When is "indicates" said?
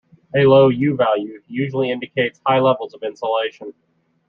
1.91-2.41